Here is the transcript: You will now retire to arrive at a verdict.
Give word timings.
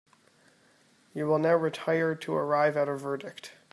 You 1.13 1.27
will 1.27 1.37
now 1.37 1.53
retire 1.53 2.15
to 2.15 2.33
arrive 2.33 2.75
at 2.75 2.89
a 2.89 2.95
verdict. 2.95 3.53